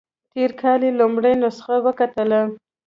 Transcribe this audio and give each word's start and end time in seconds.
تېر 0.33 0.51
کال 0.61 0.79
یې 0.85 0.91
لومړنۍ 0.99 1.33
نسخه 1.43 1.75
وکتله. 1.85 2.41